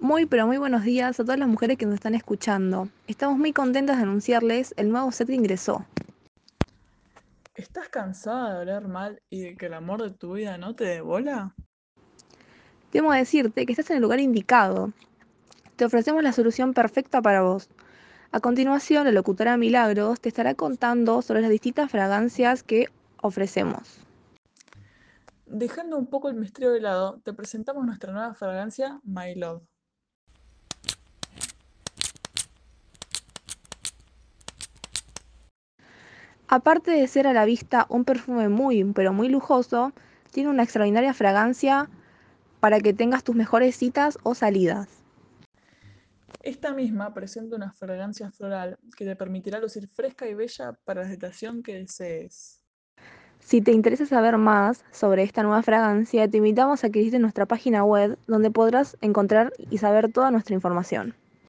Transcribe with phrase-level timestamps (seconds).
[0.00, 2.88] Muy, pero muy buenos días a todas las mujeres que nos están escuchando.
[3.06, 5.84] Estamos muy contentas de anunciarles el nuevo set que ingresó.
[7.54, 10.84] ¿Estás cansada de oler mal y de que el amor de tu vida no te
[10.84, 11.54] dé bola?
[12.90, 14.94] Temo decirte que estás en el lugar indicado.
[15.76, 17.68] Te ofrecemos la solución perfecta para vos.
[18.32, 22.86] A continuación, la locutora Milagros te estará contando sobre las distintas fragancias que
[23.20, 24.00] ofrecemos.
[25.44, 29.69] Dejando un poco el misterio de lado, te presentamos nuestra nueva fragancia My Love.
[36.52, 39.92] Aparte de ser a la vista un perfume muy, pero muy lujoso,
[40.32, 41.88] tiene una extraordinaria fragancia
[42.58, 44.88] para que tengas tus mejores citas o salidas.
[46.42, 51.12] Esta misma presenta una fragancia floral que te permitirá lucir fresca y bella para la
[51.12, 52.64] estación que desees.
[53.38, 57.46] Si te interesa saber más sobre esta nueva fragancia, te invitamos a que visites nuestra
[57.46, 61.14] página web donde podrás encontrar y saber toda nuestra información.